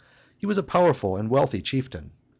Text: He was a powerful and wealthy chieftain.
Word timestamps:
He 0.35 0.47
was 0.47 0.57
a 0.57 0.63
powerful 0.63 1.15
and 1.15 1.29
wealthy 1.29 1.61
chieftain. 1.61 2.13